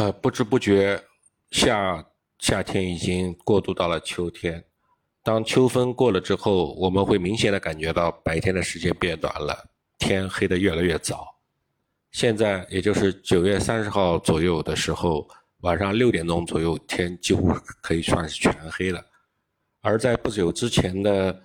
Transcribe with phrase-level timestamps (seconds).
[0.00, 0.98] 呃，不知不觉，
[1.50, 2.02] 夏
[2.38, 4.64] 夏天已经过渡到了秋天。
[5.22, 9.54] 当秋分过了之后，我们会明显的感觉到白天的时间变短了，
[9.98, 11.26] 天黑的越来越早。
[12.12, 15.28] 现在也就是九月三十号左右的时候，
[15.58, 19.04] 晚上六点钟左右，天几乎可以算是全黑了。
[19.82, 21.42] 而在不久之前的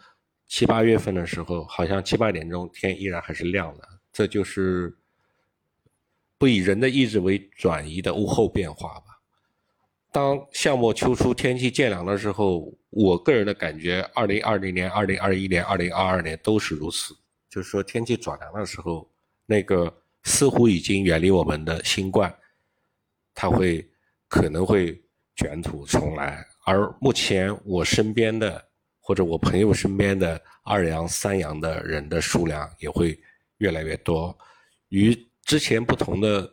[0.47, 3.85] 七八月份的时候，好像七八点钟天依然还是亮的。
[4.13, 4.97] 这就是
[6.37, 9.05] 不以人的意志为转移的物候变化吧。
[10.11, 17.13] 当夏末秋初天气渐凉的时候，我个人的感觉，二零二零年、二零二一年、二零二二年都是如此。
[17.49, 19.09] 就是说，天气转凉的时候，
[19.45, 19.93] 那个
[20.23, 22.33] 似乎已经远离我们的新冠，
[23.33, 23.85] 它会
[24.27, 25.01] 可能会
[25.35, 26.45] 卷土重来。
[26.65, 28.63] 而目前我身边的
[28.99, 33.19] 或者我朋友身边的二阳、三阳的人的数量也会
[33.57, 34.37] 越来越多，
[34.89, 35.13] 与
[35.45, 36.51] 之前不同的。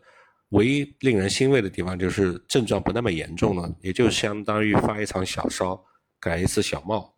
[0.52, 5.82] 唯一令人欣慰的地方就是症状不那么严重了，也就相当于发一场小烧、
[6.20, 7.10] 感一次小冒，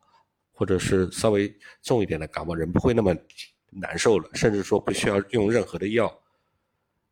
[0.52, 3.12] 或者是稍微重一点的感冒，人不会那么
[3.70, 6.16] 难受了，甚至说不需要用任何的药，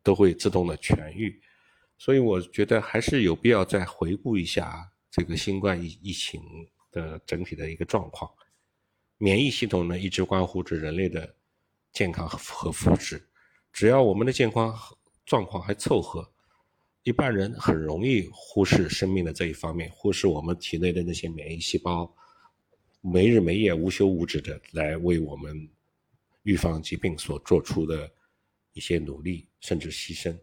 [0.01, 1.37] 都会自动的痊愈。
[1.97, 6.41] 所以我觉得还是有必要再回顾一下这个新冠疫疫情
[6.89, 8.31] 的整体的一个状况。
[9.17, 11.35] 免疫系统呢，一直关乎着人类的
[11.91, 13.21] 健康和和福祉，
[13.73, 14.73] 只要我们的健康。
[15.25, 16.29] 状况还凑合，
[17.03, 22.13] 一般人很容易忽视生命的这一方面，忽视我们体内的那些免疫细胞，
[22.99, 25.69] 没日没夜、无休无止的来为我们
[26.43, 28.11] 预防疾病所做出的
[28.73, 30.37] 一些努力，甚至牺牲。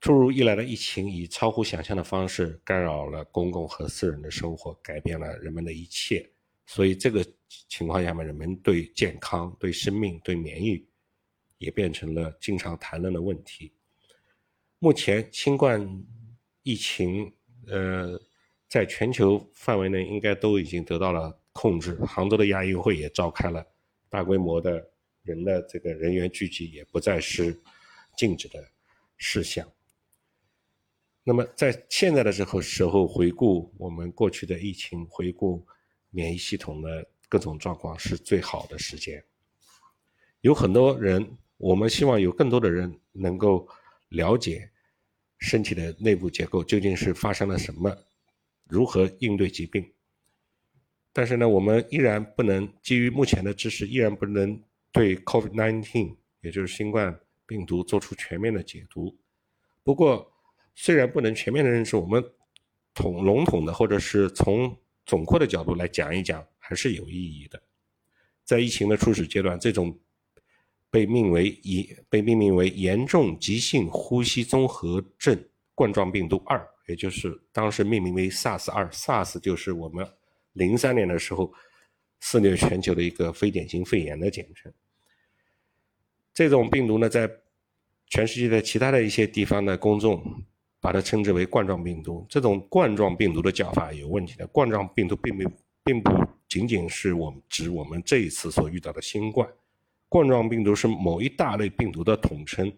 [0.00, 6.26] 突如其来的疫情以超乎想象的方式干扰了公共和私人的生活，改变了人们的一切。
[6.64, 7.22] 所以这个
[7.68, 10.82] 情况下面，人们对健康、对生命、对免疫。
[11.58, 13.72] 也变成了经常谈论的问题。
[14.78, 16.04] 目前新冠
[16.62, 17.32] 疫情，
[17.66, 18.20] 呃，
[18.68, 21.94] 在全球范围内应该都已经得到了控制。
[22.04, 23.66] 杭州的亚运会也召开了，
[24.10, 24.86] 大规模的
[25.22, 27.58] 人的这个人员聚集也不再是
[28.18, 28.62] 禁止的
[29.16, 29.66] 事项。
[31.24, 35.66] 那么在现在的时候时候回顾我们过去的疫情，回顾
[36.10, 39.24] 免疫系统的各种状况是最好的时间。
[40.42, 41.26] 有很多人。
[41.58, 43.66] 我们希望有更多的人能够
[44.10, 44.70] 了解
[45.38, 47.96] 身体的内部结构究竟是发生了什么，
[48.68, 49.90] 如何应对疾病。
[51.14, 54.62] 但是呢，我们依然不能基于目前的知识，依然不能
[54.92, 59.16] 对 COVID-19，也就是新冠病毒做出全面的解读。
[59.82, 60.30] 不过，
[60.74, 62.22] 虽然不能全面的认识，我们
[62.92, 67.62] 统笼统的或者是从总括的角度来讲一讲，还是有意义的。
[68.44, 69.98] 在疫情的初始阶段，这种。
[70.90, 75.38] 被命为以被命名为严重急性呼吸综合症
[75.74, 80.06] 冠状病毒二，也就是当时命名为 SARS 二，SARS 就是我们
[80.52, 81.52] 零三年的时候
[82.20, 84.72] 肆虐全球的一个非典型肺炎的简称。
[86.32, 87.30] 这种病毒呢，在
[88.06, 90.22] 全世界的其他的一些地方的公众
[90.80, 92.24] 把它称之为冠状病毒。
[92.28, 95.44] 这种冠状病毒的叫法有问题的，冠状病毒并没
[95.84, 96.10] 并不
[96.48, 99.48] 仅仅是我们指我们这一次所遇到的新冠。
[100.08, 102.72] 冠状病毒是某一大类病毒的统称。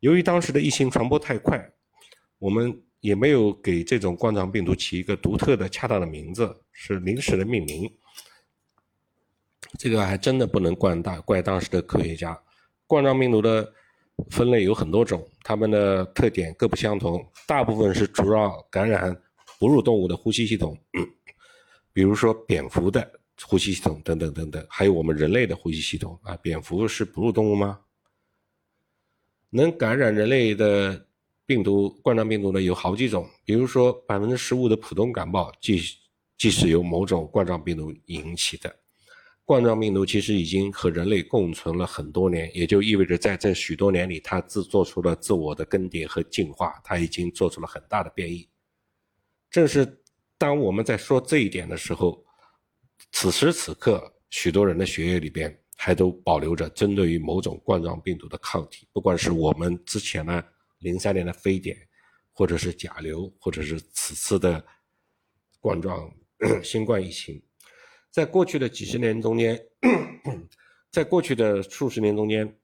[0.00, 1.72] 由于当时的疫情传播太快，
[2.38, 7.90] 我们也没有给这种冠状病毒起一个独特的、恰当的名字，是临时的命名。
[9.78, 12.38] 这个还真的不能怪大怪当时的科学家。
[12.86, 13.72] 冠状病毒的
[14.30, 17.26] 分类有很多种，它们的特点各不相同。
[17.46, 19.16] 大部分是主要感染
[19.58, 20.78] 哺乳动物的呼吸系统，
[21.92, 23.20] 比如说蝙蝠的。
[23.42, 26.36] 呼吸系统等等等等，还有我们人类的呼吸系统啊。
[26.36, 27.80] 蝙蝠是哺乳动物吗？
[29.50, 31.08] 能感染人类的
[31.44, 33.28] 病毒，冠状病毒呢有好几种。
[33.44, 35.82] 比如说，百分之十五的普通感冒，即
[36.38, 38.74] 即是由某种冠状病毒引起的。
[39.44, 48.48] 冠状病毒其实已经和人类共存了很多年，也就意味着在这许多年里，它自做出了自我的更迭和进化，它已经做出了很大的变异。
[49.50, 50.02] 正是
[50.38, 52.23] 当我们在说这一点的时候。
[53.24, 60.46] 此时此刻，许多人的血液里边还都保留着针对于某种冠状病毒的抗体，不管是我们之前的
[60.80, 61.74] 零三年的非典，
[62.34, 64.62] 或者是甲流，或者是此次的
[65.58, 66.12] 冠状
[66.62, 67.42] 新冠疫情，
[68.10, 69.58] 在过去的几十年中间，
[70.92, 72.54] 在过去的数十年中间，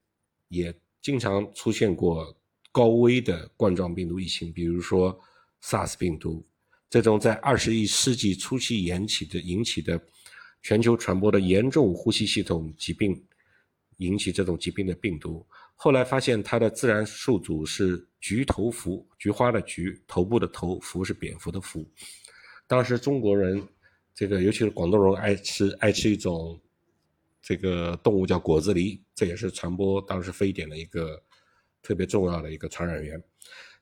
[0.48, 2.38] 也经常出现过
[2.70, 5.18] 高危的冠状病毒疫情，比如说
[5.62, 6.46] SARS 病毒
[6.90, 9.98] 这种在二十一世纪初期引起的引起的。
[10.62, 13.24] 全球传播的严重呼吸系统疾病，
[13.96, 15.46] 引起这种疾病的病毒。
[15.74, 21.88] 后来发现它的自然宿主是菊头蝠，菊花的菊，头部的头，蝠是蝙蝠的蝠。
[22.66, 23.66] 当时中国人，
[24.14, 26.60] 这个尤其是广东人爱吃爱吃一种
[27.40, 31.20] 这个动物叫果子狸，这也是传播当时非典的一个
[31.82, 33.22] 特别重要的一个传染源。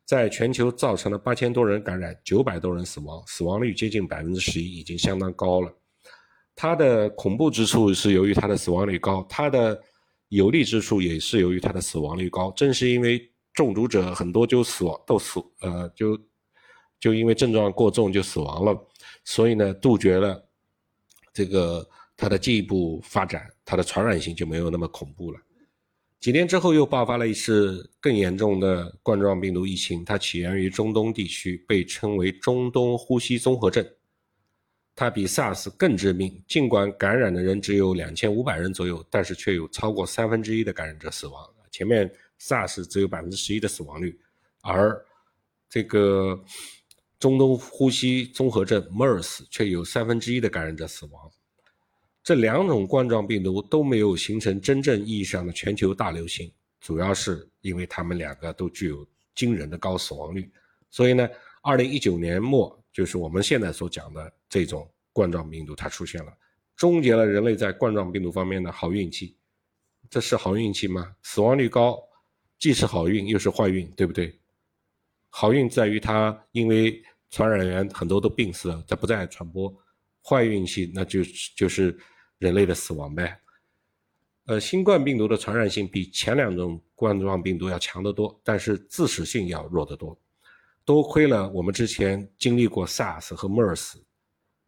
[0.04, 5.70] 在全球造成了八千多人感染，九百多人死亡，死亡率接近百分之十一，已经相当高了。
[6.60, 9.80] 它的恐怖之处是由于它的死亡率高，它的
[10.28, 12.50] 有利之处也是由于它的死亡率高。
[12.56, 16.18] 正是因为中毒者很多就死亡都死，呃，就
[16.98, 18.76] 就因为症状过重就死亡了，
[19.24, 20.44] 所以呢，杜绝了
[21.32, 25.38] 这个它的进一步发展，它的传染性就没有那么恐怖了。
[26.18, 30.04] 几年之后，又爆发了一次更严重的冠状病毒疫情。
[30.04, 33.88] 它起源于中东地区，被称为中东呼吸综合症。
[34.98, 36.42] 它比 SARS 更致命。
[36.48, 41.48] 尽管感染的人只有两千五百人左右，但是却有超过三分之一的感染者死亡。
[41.70, 44.18] 前面 SARS 只有百分之十一的死亡率，
[44.60, 45.00] 而
[45.70, 46.42] 这个
[47.20, 51.30] 中东呼吸综合症 MERS 却有三分之一的感染者死亡。
[52.24, 56.50] 这两种冠状病毒都没有形成真正意义上的全球大流行，
[56.80, 59.06] 主要是因为它们两个都具有
[59.36, 60.50] 惊人的高死亡率。
[60.90, 61.28] 所以呢，
[61.62, 66.36] 二零一九年末就是我们现在所讲的这种冠状病毒它出现了，
[66.74, 69.36] 终结了人类在冠状病毒方面的好运气。
[70.10, 71.14] 这是好运气吗？
[71.22, 71.96] 死亡率高，
[72.58, 74.36] 既是好运又是坏运，对不对？
[75.28, 77.00] 好运在于它因为
[77.30, 79.72] 传染源很多都病死了，它不再传播；
[80.20, 81.20] 坏运气那就
[81.56, 81.96] 就是。
[82.38, 83.36] 人类的死亡呗，
[84.46, 90.16] 呃，新冠病毒的传染性比前两种冠状病毒要强得多，但是致死性要弱得多。
[90.88, 93.96] 多亏了我们之前经历过 SARS 和 MERS，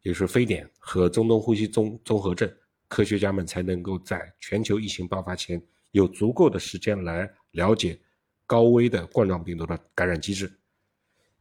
[0.03, 2.47] 也就是非典和中东呼吸综综合症，
[2.87, 5.59] 科学家们才能够在全球疫情爆发前
[5.89, 7.99] 有足够的时间来了解
[8.45, 10.59] 高危的冠状病毒的感染机制。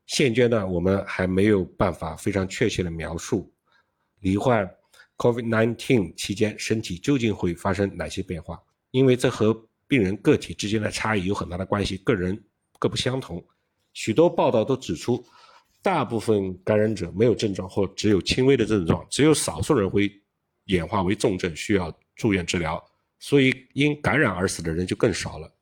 [0.07, 3.53] 现阶段我们还没有办法非常确切的描述
[4.21, 4.67] 罹患。
[5.19, 8.59] COVID-19 期间，身体究竟会发生哪些变化？
[8.93, 9.53] 因为这和
[9.87, 12.43] 病人个体之间的差异有很大的关系，个人
[12.79, 13.45] 各不相同。
[13.93, 15.25] 许多报道都指出，
[15.83, 20.11] 大部分感染者没有症状或只有轻微的症状，只有少数人会
[20.65, 22.83] 演化为重症，需要住院治疗。
[23.19, 25.53] 所以，因感染而死的人就更少了。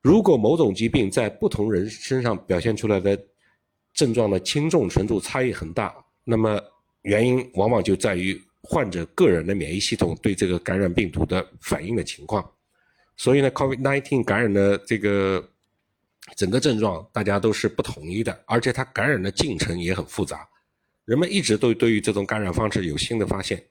[0.00, 3.18] 如果某种疾病在不同人身上表现出来的
[3.92, 5.94] 症状的轻重程度差异很大，
[6.24, 6.60] 那么。
[7.02, 12.44] 原因往往就在于患者个人的免疫系统对这个感染病毒的反应的情况，
[13.16, 15.48] 所以呢，COVID-19 感染的这个
[16.36, 20.48] 整个症状大家都是不统一的，而且它感染的进程也很复杂。
[21.04, 23.62] 人们一直都对于这种感染方式有新的发现，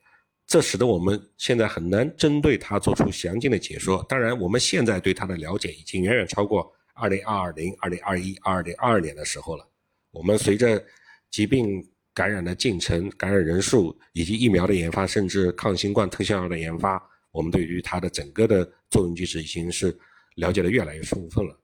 [0.45, 4.05] 这使得我们现在很难针对它做出详尽的解说。
[4.09, 9.67] 当然，我们现在对它的了解已经远远超过2020、2021、2022年的时候了。
[10.11, 10.83] 我们随着
[11.29, 11.87] 疾病。
[12.17, 16.99] 感染的进程、感染人数以及疫苗的研发，甚至抗新冠特效药的研发，
[17.29, 19.95] 我们对于它的整个的作用机制已经是
[20.37, 21.55] 了解的越来越充分了。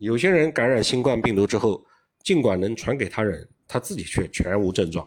[0.00, 1.86] 有些人感染新冠病毒之后，
[2.24, 5.06] 尽管能传给他人，他自己却全无症状。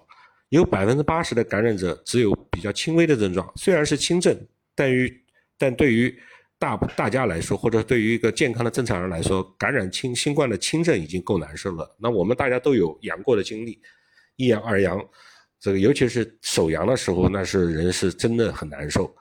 [0.50, 4.40] 有百分之八十的感染者只有比较轻微的症状，虽然是轻症，
[4.76, 5.12] 但于
[5.58, 6.16] 但对于
[6.60, 11.98] 大大家来说，或者对于一个健康的正常人来说，感染轻新冠的轻症已经够难受了。
[12.00, 13.82] 那我们大家都有阳过的经历。
[14.36, 15.04] 一阳二阳，
[15.60, 19.12] 这个尤其是首阳的时候，那是人是真的很难受。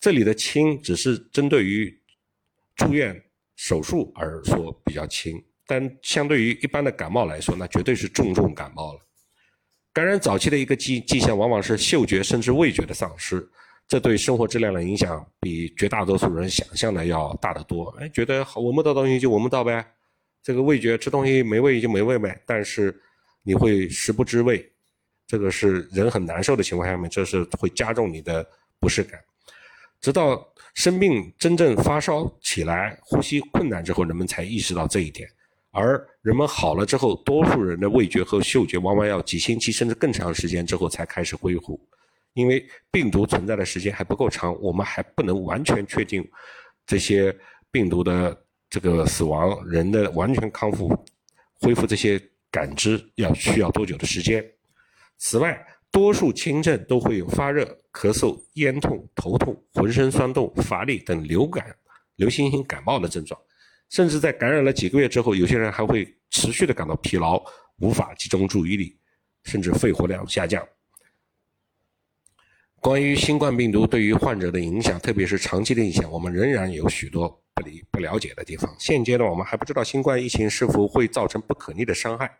[0.00, 1.94] 这里的轻只是针对于
[2.76, 3.22] 住院
[3.58, 9.00] 手术而说比较轻，但相对于一般的感冒来说，那绝对是重重感冒了。
[9.92, 13.46] 感染早期的一个迹迹象往往是嗅觉甚至味觉的丧失，
[13.86, 17.94] 这对生活质量的影响比绝大多数人想象的要大得多。
[18.00, 19.84] 哎，觉得闻不到东西就闻不到呗，
[20.42, 22.98] 这个味觉吃东西没味就没味呗，但是。
[23.44, 24.70] 你会食不知味，
[25.26, 28.46] 这个是人很难受的情况下面，这是会加重你的
[28.78, 29.18] 不适感。
[30.02, 30.46] 直到
[30.78, 35.28] 生病真正发烧起来、呼吸困难之后，人们才意识到这一点。
[35.72, 41.80] 而人们好了之后，多数人的味觉和嗅觉往往要几星期甚至更长时间之后才开始恢复，
[42.34, 46.24] 因为病毒存在的时间还不够长，我们还不能完全确定
[46.86, 47.36] 这些
[47.72, 50.96] 病毒的这个死亡、人的完全康复、
[51.60, 52.22] 恢复这些。
[52.50, 54.42] 感知要需要多久的时间？
[55.18, 61.74] 此外，多数轻症都会有发热、咳嗽、咽痛、头痛、浑身酸痛、乏力等流感、
[62.14, 63.38] 流行性感冒的症状。
[63.90, 67.42] 甚至在感染了几个月之后，有些人还会持续的感到疲劳，
[67.78, 68.96] 无法集中注意力，
[69.42, 70.64] 甚至肺活量下降。
[72.76, 78.72] 关于新冠病毒对于患者的影响，特别是长期的影响，我们仍然有许多不理不了解的地方。
[78.78, 82.38] 现阶段我们还不知道新冠疫情是否会造成不可逆的伤害。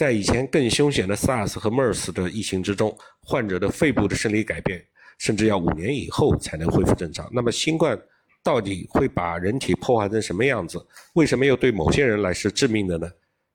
[0.00, 4.82] 在以前更凶险的 SARS 和 MERS 的疫情之中，患者的肺部的生理改变
[5.18, 7.28] 甚至要五年以后才能恢复正常。
[7.30, 8.00] 那么新冠
[8.42, 10.82] 到底会把人体破坏成什么样子？
[11.12, 13.06] 为什么又对某些人来是致命的呢？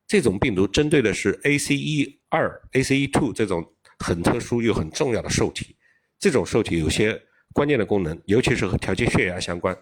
[0.06, 2.14] 这种病毒针对的是 ACE2、
[2.74, 5.76] ACE2 这种很特殊又很重要的受体。
[6.20, 7.20] 这种受体有些
[7.54, 9.76] 关键的功能，尤其是和调节血压相关，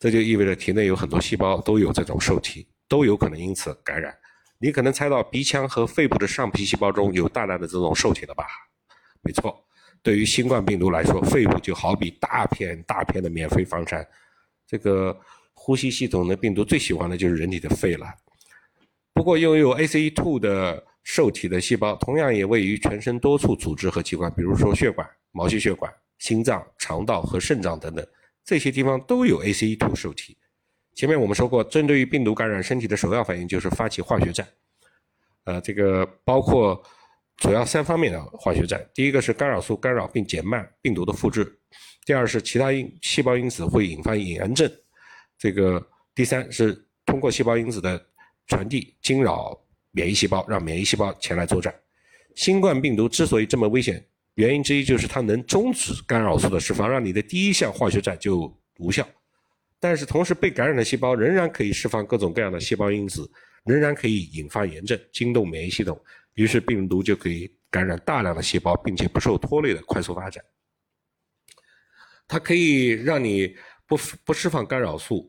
[0.00, 4.12] 这就意味着体内有很多细胞都有这种受体，都有可能因此感染。
[4.62, 8.46] 你可能猜到鼻腔和肺部的上皮细胞中有大量的这种受体了吧？
[9.20, 9.66] 没错，
[10.04, 14.06] 对于新冠病毒来说，肺部就好比大片大片的免费房产。
[14.64, 15.18] 这个
[15.52, 18.06] 呼吸系统的病毒最喜欢的就是人体的肺了。
[19.12, 25.04] 不过，拥有 ACE2 的受体的细胞，同样也位于全身多处组织和器官，比如说血管。
[25.32, 28.06] 毛细血管、心脏、肠道和肾脏等等，
[28.44, 30.36] 这些地方都有 ACE2 受体。
[30.94, 34.46] 前面我们说过，针对于病毒感染，身体的首要反应就是发起化学战。
[35.44, 36.80] 呃，这个包括
[37.38, 41.42] 主要三方面的化学战：第一个是干扰素干扰并减慢病毒的复制；
[42.04, 44.68] 第二是其他因细胞因子会引发炎症；
[45.38, 45.84] 这个
[46.14, 48.00] 第三是通过细胞因子的
[48.46, 49.58] 传递惊扰
[49.90, 51.74] 免疫细胞，让免疫细胞前来作战。
[52.36, 59.06] 新冠病毒之所以这么危险，原因之一就是它能终止干扰素的释放，让你的第一项化学战就无效。
[59.82, 63.28] 但是同时，被感染的细胞仍然可以释放各种各样的细胞因子，
[63.64, 66.00] 仍然可以引发炎症，惊动免疫系统，
[66.34, 70.40] 于是病毒就可以感染大量的细胞，并且不受拖累的快速发展。
[72.28, 73.56] 它可以让你
[73.88, 75.28] 不不释放干扰素，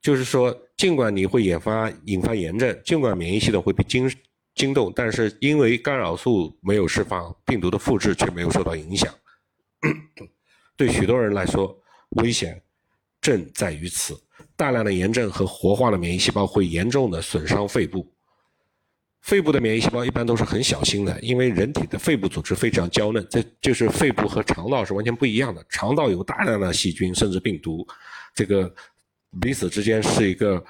[0.00, 4.10] 就是说，尽管你会引发引发炎症，尽管免疫系统会被惊。
[4.54, 9.12] 惊动，但是因为干扰素没有释放，病毒的复制却没有受到影响。
[10.78, 11.76] 对许多人来说，
[12.10, 12.62] 危险
[13.24, 14.14] 正在于此。
[14.54, 18.06] 大量的炎症和活化的免疫细胞会严重的损伤肺部。
[19.22, 25.64] 肺部的免疫细胞一般都是很小心的，因为人体的肺部组织非常娇嫩，这就是肺部和肠道是完全不一样的。
[25.70, 27.86] 肠道有大量的细菌甚至病毒，
[28.34, 28.72] 这个
[29.40, 30.62] 彼此之间是一个。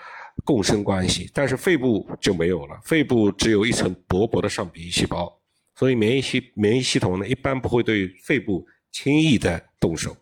[0.44, 2.76] 共生关系，但是肺部就没有了。
[2.82, 5.32] 肺部只有一层薄薄的上皮细胞，
[5.76, 10.14] 所以免疫系免疫系统呢，一般不会对肺部轻易的动手。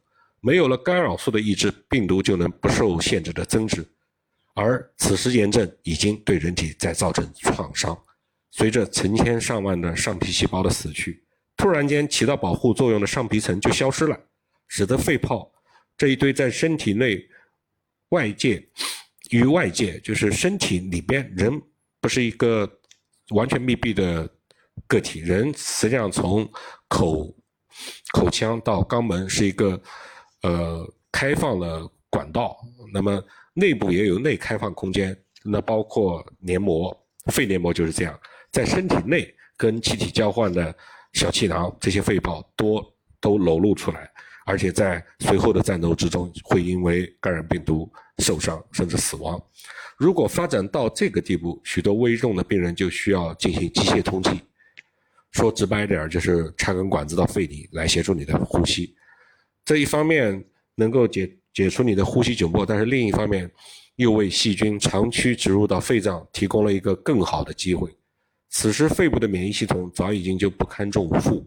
[0.43, 3.83] 没有了干扰素的抑制，病毒就能不受限制的增殖。
[4.55, 7.97] 而此时炎症已经对人体在造成创伤。
[8.51, 11.25] 随着成千上万的上皮细胞的死去，
[11.57, 14.21] 突然间起到保护作用的上皮层就消失了，
[14.69, 15.51] 使得肺泡
[15.97, 17.25] 这一堆在身体内
[18.11, 18.69] 外界。
[19.31, 21.59] 与外界就是身体里边，人
[22.03, 22.71] 不是一个
[23.31, 24.29] 完全密闭的
[24.87, 26.47] 个体，人实际上从
[26.89, 27.35] 口
[28.13, 29.81] 口腔到肛门是一个
[30.43, 32.57] 呃开放的管道，
[32.93, 33.23] 那么
[33.55, 36.97] 内部也有内开放空间，那包括黏膜，
[37.27, 38.19] 肺黏膜就是这样，
[38.51, 40.75] 在身体内跟气体交换的
[41.13, 42.85] 小气囊，这些肺泡多
[43.21, 44.11] 都裸露出来。
[44.45, 49.41] 而且在随后的战斗之中，会因为感染病毒受伤甚至死亡。
[49.97, 54.41] 如果发展到这个地步，许多危重的病人就需要进行机械通气。
[55.31, 58.97] 说直白点儿，就是插根管子到肺里来协助你的呼吸。
[59.65, 63.51] 这一方面能够解解除你的呼吸窘迫，但是另一方面
[63.97, 67.91] 又为细菌长驱直入到肺脏提供了一个更好的机会。
[68.51, 71.47] 此时肺部的免疫系统早已经就不堪重负，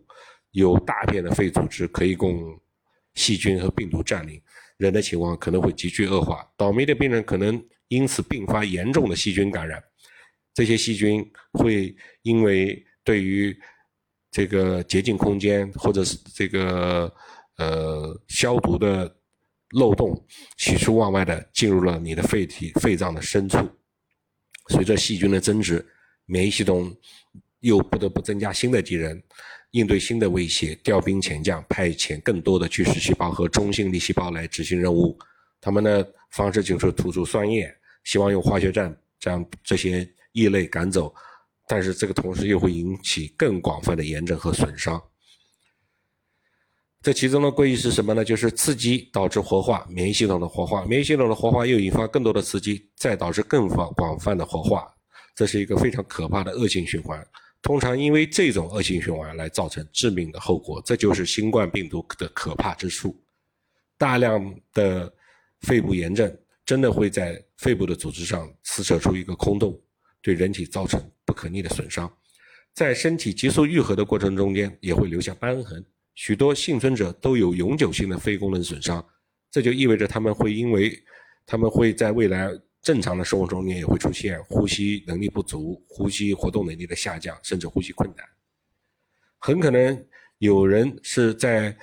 [0.51, 2.60] 有大片的肺组织可以供。
[3.17, 4.41] 细菌和病毒占领
[4.75, 9.81] 人的情况可能会急剧恶化，倒霉的病人可能因此并发严重的细菌感染。
[10.53, 13.57] 这些细菌会因为对于
[14.29, 17.10] 这个洁净空间或者是这个
[17.58, 19.16] 呃消毒的
[19.72, 20.26] 漏洞，
[20.58, 23.58] 喜出望外的进入了你的肺体、肺脏的深处。
[24.70, 25.86] 随着细菌的增殖，
[26.26, 26.96] 免疫系统
[27.60, 29.22] 又不得不增加新的敌人。
[29.72, 35.20] 应对新的威胁，调兵遣将，派遣更多的巨噬细胞和中性粒细胞来执行任务。
[35.60, 37.70] 他们的方式就是吐出酸液，
[38.06, 41.14] 希望用化学战将这些异类赶走。
[41.68, 45.02] 但是这个同时又会引起更广泛的炎症和损伤。
[47.06, 48.26] 这其中的规律是什么呢？
[48.26, 54.92] 就是刺激导致活化，免疫系统的活化，免疫系统的活化又引发更多的刺激，再导致更广广泛的活化。
[55.36, 57.24] 这是一个非常可怕的恶性循环。
[57.62, 63.16] 通常因为这种恶性循环来造成致命的后果，这就是新冠病毒的可怕之处。
[64.00, 65.14] 大量的
[65.60, 66.36] 肺部炎症
[66.66, 69.80] 真的会在肺部的组织上撕扯出一个空洞，
[70.24, 72.12] 对人体造成不可逆的损伤。
[72.74, 79.05] 在身体急速愈合的过程中间，也会留下瘢痕，许多幸存者都有永久性的肺功能损伤，
[79.51, 80.98] 这就意味着他们会因为
[81.45, 82.50] 他们会在未来
[82.81, 88.25] 正常的生活中间也会出现呼吸能力不足、呼吸活动能力的下降，甚至呼吸困难。
[89.38, 90.05] 很可能
[90.38, 91.75] 有人是在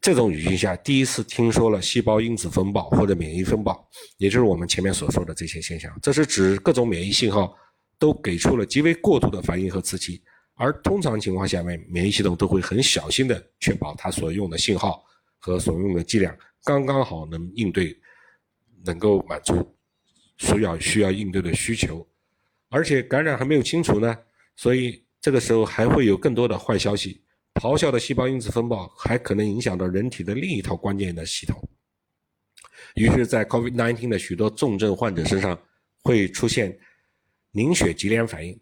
[0.00, 5.90] 这种语境下第一次听说了细胞因子风暴或者免疫风暴，也就是我们前面所说的这些现象。
[6.02, 7.56] 这是指各种免疫信号
[7.98, 10.22] 都给出了极为过度的反应和刺激。
[10.56, 15.04] 而通常情况下面，免疫系统都会很小心的确保它所用的信号
[15.38, 17.96] 和所用的剂量刚刚好能应对，
[18.84, 19.76] 能够满足
[20.36, 22.06] 需要需要应对的需求。
[22.70, 24.16] 而且感染还没有清除呢，
[24.56, 27.20] 所以这个时候还会有更多的坏消息。
[27.54, 31.56] 咆哮的细胞因子风暴还可能影响到人体的另一套关键的系统。
[32.94, 35.60] 于是，在 COVID-19 的许多重症患者身上
[36.02, 36.76] 会出现
[37.52, 38.58] 凝血级联反应。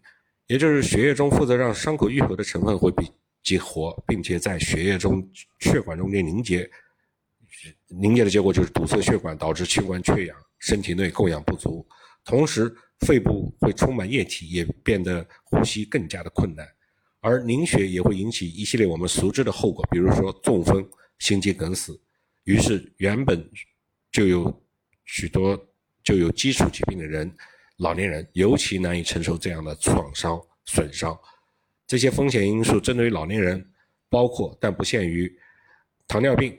[0.47, 3.09] 也就是血液中负责让伤口愈合的成分会被
[3.41, 5.27] 激活，并且在血液中
[5.59, 6.69] 血管中间凝结，
[7.87, 11.85] 凝结的结果就是堵塞血管，导致器官缺氧，身体内供氧不足，
[12.25, 16.67] 同时肺部会充满液体，也变得呼吸更加的困难。
[17.21, 20.85] 而凝血也会引起一系列我们熟知的后果，比如说中风、
[21.19, 21.97] 心肌梗死。
[22.43, 23.49] 于是原本
[24.11, 24.61] 就有
[25.05, 25.57] 许多
[26.03, 27.33] 就有基础疾病的人。
[27.77, 31.17] 老年人尤其难以承受这样的创伤损伤，
[31.87, 33.65] 这些风险因素针对于老年人，
[34.09, 35.31] 包括但不限于
[36.07, 36.57] 糖尿病、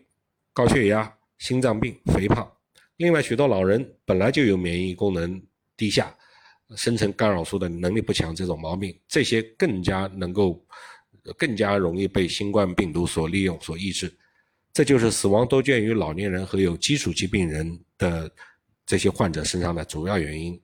[0.52, 2.50] 高血压、心脏病、肥胖。
[2.96, 5.42] 另外，许多老人本来就有免疫功能
[5.76, 6.14] 低下、
[6.76, 10.64] 生成干扰素的能力不强这种毛病，这些更加能够、
[11.36, 14.12] 更加容易被新冠病毒所利用、所抑制。
[14.72, 18.30] 这就是死亡多见于老年人和有基础疾病人的
[18.84, 20.60] 这些患者身上的主要原因。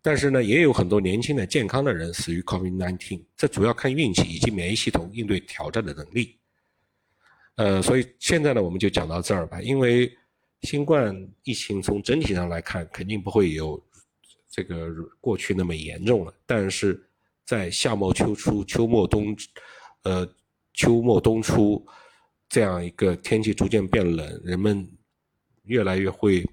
[0.00, 6.38] 但是呢，也有很多年轻的健康的人死于 COVID-19，这主要看运气以及免疫系统应对挑战的能力。
[7.56, 9.60] 呃，所以现在呢，我们就讲到这儿吧。
[9.60, 10.16] 因为
[10.62, 13.84] 新冠疫情从整体上来看，肯定不会有
[14.48, 14.88] 这个
[15.20, 16.32] 过去那么严重了。
[16.46, 17.04] 但是
[17.44, 19.36] 在夏末秋初、秋末冬，
[20.04, 20.26] 呃，
[20.74, 21.84] 秋末冬初
[22.48, 24.88] 这样一个天气逐渐变冷，人们
[25.64, 26.46] 越来越会。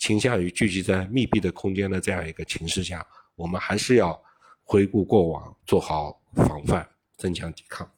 [0.00, 4.20] 倾向于聚集在密闭的空间的这样一个情势下，我们还是要
[4.64, 7.88] 回顾过往，做好防范，增强抵抗。